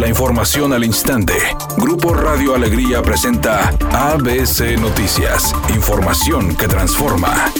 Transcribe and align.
La 0.00 0.08
información 0.08 0.72
al 0.72 0.82
instante. 0.82 1.34
Grupo 1.76 2.14
Radio 2.14 2.54
Alegría 2.54 3.02
presenta 3.02 3.68
ABC 3.92 4.80
Noticias. 4.80 5.54
Información 5.74 6.56
que 6.56 6.66
transforma. 6.68 7.52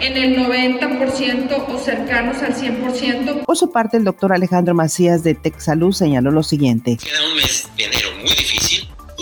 en 0.00 0.16
el 0.16 0.36
90% 0.36 1.64
o 1.68 1.78
cercanos 1.78 2.42
al 2.42 2.54
100%. 2.54 3.44
Por 3.44 3.56
su 3.56 3.70
parte, 3.70 3.96
el 3.96 4.04
doctor 4.04 4.32
Alejandro 4.32 4.74
Macías 4.74 5.22
de 5.22 5.34
Texaluz 5.34 5.98
señaló 5.98 6.30
lo 6.30 6.42
siguiente. 6.42 6.96
Queda 6.96 7.24
un 7.28 7.36
mes 7.36 7.68
de 7.76 7.84
enero 7.84 8.08
muy 8.20 8.30
difícil 8.30 8.61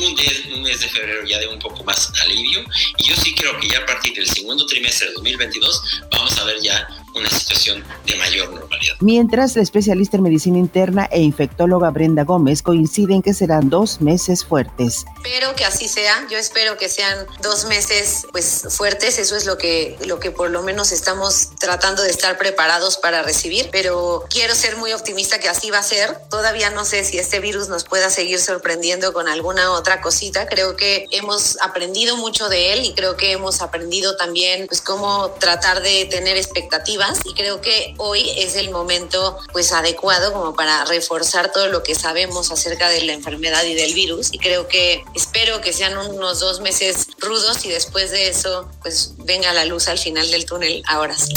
un, 0.07 0.63
mes 0.63 0.81
de 0.81 0.89
febrero 0.89 1.25
ya 1.27 1.39
de 1.39 1.49
un 1.49 1.59
poco 1.59 1.85
más 1.85 2.13
alivio. 2.23 2.65
Y 2.99 3.05
yo 3.05 3.17
sí 3.17 3.35
creo 3.35 3.59
que 3.61 3.69
ya 3.69 3.79
a 3.79 3.87
partir 3.87 4.15
del 4.15 4.27
segundo 4.27 4.67
trimestre 4.67 5.09
de 5.09 5.15
2022 5.15 5.83
vamos 6.11 6.39
a 6.39 6.45
ver 6.45 6.61
ya 6.61 6.87
una 7.15 7.29
situación 7.29 7.85
de 8.07 8.17
mayor 8.17 8.53
normalidad. 8.53 8.95
Mientras, 9.01 9.57
la 9.57 9.63
especialista 9.63 10.17
en 10.17 10.23
medicina 10.23 10.59
interna 10.59 11.09
e 11.11 11.21
infectóloga 11.21 11.91
Brenda 11.91 12.25
Gómez 12.25 12.63
coincide 12.63 13.15
en 13.15 13.23
que 13.23 13.35
serán 13.35 13.71
dos 13.71 14.01
meses 14.01 14.45
fuertes. 14.45 15.05
Espero 15.17 15.55
que 15.55 15.65
así 15.65 15.89
sea, 15.89 16.27
yo 16.31 16.39
espero 16.39 16.77
que 16.77 16.89
sean 16.89 17.27
dos 17.43 17.65
meses 17.67 18.27
pues 18.33 18.67
fuertes, 18.71 19.19
eso 19.19 19.37
es 19.37 19.47
lo 19.47 19.59
que, 19.59 19.99
lo 20.07 20.21
que 20.21 20.31
por 20.31 20.51
lo 20.51 20.63
menos 20.63 20.93
estamos 20.93 21.51
tratando 21.59 22.03
de 22.03 22.11
estar 22.11 22.39
preparados 22.39 22.97
para 22.97 23.23
recibir, 23.23 23.69
pero 23.73 24.25
quiero 24.31 24.55
ser 24.55 24.77
muy 24.77 24.93
optimista 24.93 25.39
que 25.39 25.49
así 25.49 25.71
va 25.71 25.79
a 25.79 25.83
ser. 25.83 26.17
Todavía 26.31 26.71
no 26.71 26.85
sé 26.85 27.05
si 27.05 27.19
este 27.19 27.41
virus 27.41 27.69
nos 27.69 27.85
pueda 27.85 28.11
seguir 28.11 28.41
sorprendiendo 28.41 29.13
con 29.13 29.29
alguna 29.29 29.73
otra 29.73 30.01
cosita, 30.01 30.47
creo 30.47 30.77
que 30.77 31.07
hemos 31.11 31.59
aprendido 31.61 32.17
mucho 32.17 32.49
de 32.49 32.73
él 32.73 32.85
y 32.85 32.95
creo 32.95 33.17
que 33.17 33.33
hemos 33.33 33.63
aprendido 33.63 34.17
también 34.17 34.67
pues 34.67 34.81
cómo 34.81 35.31
tratar 35.39 35.83
de 35.83 36.07
tener 36.07 36.37
expectativas 36.37 37.00
y 37.25 37.35
creo 37.35 37.61
que 37.61 37.95
hoy 37.97 38.29
es 38.37 38.57
el 38.57 38.71
momento 38.71 39.39
pues 39.53 39.73
adecuado 39.73 40.33
como 40.33 40.55
para 40.55 40.85
reforzar 40.85 41.51
todo 41.51 41.69
lo 41.69 41.83
que 41.83 41.95
sabemos 41.95 42.51
acerca 42.51 42.89
de 42.89 43.03
la 43.03 43.15
enfermedad 43.15 43.65
y 43.65 43.75
del 43.75 43.95
virus 43.95 44.29
y 44.33 44.39
creo 44.39 44.69
que 44.69 45.03
espero 45.15 45.61
que 45.61 45.73
sean 45.73 45.97
unos 45.97 46.41
dos 46.41 46.61
meses 46.61 47.09
rudos 47.19 47.65
y 47.65 47.71
después 47.71 48.11
de 48.11 48.29
eso 48.29 48.69
pues 48.83 49.15
venga 49.19 49.53
la 49.55 49.65
luz 49.65 49.89
al 49.89 49.99
final 49.99 50.31
del 50.31 50.45
túnel 50.45 50.83
ahora 50.87 51.17
sí. 51.17 51.33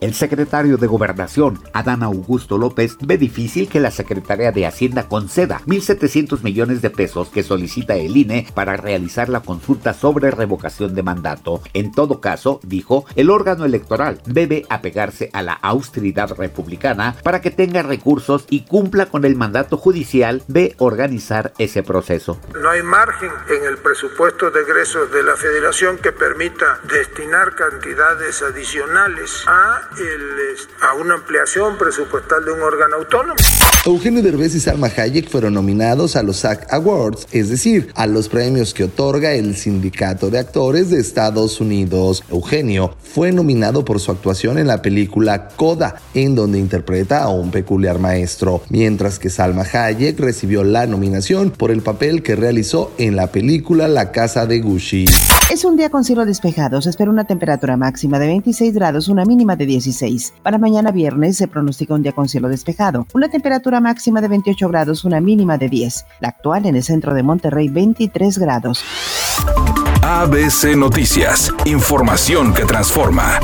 El 0.00 0.14
secretario 0.14 0.76
de 0.76 0.86
Gobernación, 0.86 1.62
Adán 1.72 2.02
Augusto 2.02 2.58
López, 2.58 2.96
ve 3.00 3.18
difícil 3.18 3.68
que 3.68 3.80
la 3.80 3.90
Secretaría 3.90 4.52
de 4.52 4.66
Hacienda 4.66 5.08
conceda 5.08 5.62
1.700 5.66 6.42
millones 6.42 6.82
de 6.82 6.90
pesos 6.90 7.28
que 7.28 7.42
solicita 7.42 7.96
el 7.96 8.16
INE 8.16 8.46
para 8.54 8.76
realizar 8.76 9.28
la 9.28 9.40
consulta 9.40 9.94
sobre 9.94 10.30
revocación 10.30 10.94
de 10.94 11.02
mandato. 11.02 11.62
En 11.72 11.92
todo 11.92 12.20
caso, 12.20 12.60
dijo, 12.62 13.06
el 13.16 13.30
órgano 13.30 13.64
electoral 13.64 14.20
debe 14.26 14.66
a 15.32 15.42
la 15.42 15.52
austeridad 15.52 16.30
republicana 16.36 17.14
para 17.22 17.40
que 17.40 17.50
tenga 17.50 17.82
recursos 17.82 18.46
y 18.50 18.62
cumpla 18.62 19.06
con 19.06 19.24
el 19.24 19.36
mandato 19.36 19.76
judicial 19.76 20.42
de 20.48 20.74
organizar 20.78 21.52
ese 21.58 21.82
proceso. 21.82 22.40
No 22.60 22.70
hay 22.70 22.82
margen 22.82 23.30
en 23.48 23.64
el 23.64 23.78
presupuesto 23.78 24.50
de 24.50 24.62
egresos 24.62 25.12
de 25.12 25.22
la 25.22 25.36
federación 25.36 25.98
que 25.98 26.12
permita 26.12 26.80
destinar 26.90 27.54
cantidades 27.54 28.42
adicionales 28.42 29.44
a, 29.46 29.88
a 30.82 30.94
una 30.94 31.14
ampliación 31.14 31.78
presupuestal 31.78 32.44
de 32.44 32.52
un 32.52 32.62
órgano 32.62 32.96
autónomo. 32.96 33.36
Eugenio 33.86 34.22
Derbez 34.22 34.54
y 34.54 34.60
Salma 34.60 34.88
Hayek 34.94 35.30
fueron 35.30 35.54
nominados 35.54 36.16
a 36.16 36.22
los 36.22 36.38
SAG 36.38 36.66
Awards, 36.70 37.26
es 37.32 37.48
decir, 37.48 37.90
a 37.94 38.06
los 38.06 38.28
premios 38.28 38.74
que 38.74 38.84
otorga 38.84 39.32
el 39.32 39.56
Sindicato 39.56 40.30
de 40.30 40.38
Actores 40.38 40.90
de 40.90 41.00
Estados 41.00 41.60
Unidos. 41.60 42.22
Eugenio 42.30 42.96
fue 43.02 43.32
nominado 43.32 43.84
por 43.84 44.00
su 44.00 44.10
actuación 44.10 44.58
en 44.58 44.66
la 44.66 44.82
película 44.88 45.48
Coda, 45.48 45.96
en 46.14 46.34
donde 46.34 46.58
interpreta 46.58 47.22
a 47.22 47.28
un 47.28 47.50
peculiar 47.50 47.98
maestro, 47.98 48.62
mientras 48.70 49.18
que 49.18 49.28
Salma 49.28 49.66
Hayek 49.70 50.18
recibió 50.18 50.64
la 50.64 50.86
nominación 50.86 51.50
por 51.50 51.70
el 51.70 51.82
papel 51.82 52.22
que 52.22 52.36
realizó 52.36 52.90
en 52.96 53.14
la 53.14 53.26
película 53.26 53.86
La 53.86 54.12
Casa 54.12 54.46
de 54.46 54.60
Gucci. 54.60 55.04
Es 55.52 55.66
un 55.66 55.76
día 55.76 55.90
con 55.90 56.04
cielo 56.04 56.24
despejado. 56.24 56.80
Se 56.80 56.88
espera 56.88 57.10
una 57.10 57.24
temperatura 57.24 57.76
máxima 57.76 58.18
de 58.18 58.28
26 58.28 58.72
grados, 58.72 59.08
una 59.08 59.26
mínima 59.26 59.56
de 59.56 59.66
16. 59.66 60.32
Para 60.42 60.56
mañana 60.56 60.90
viernes 60.90 61.36
se 61.36 61.48
pronostica 61.48 61.92
un 61.92 62.02
día 62.02 62.12
con 62.12 62.30
cielo 62.30 62.48
despejado. 62.48 63.06
Una 63.12 63.28
temperatura 63.28 63.80
máxima 63.80 64.22
de 64.22 64.28
28 64.28 64.68
grados, 64.68 65.04
una 65.04 65.20
mínima 65.20 65.58
de 65.58 65.68
10. 65.68 66.06
La 66.20 66.28
actual 66.28 66.64
en 66.64 66.76
el 66.76 66.82
centro 66.82 67.12
de 67.12 67.22
Monterrey, 67.22 67.68
23 67.68 68.38
grados. 68.38 68.82
ABC 70.00 70.74
Noticias. 70.76 71.52
Información 71.66 72.54
que 72.54 72.64
transforma. 72.64 73.38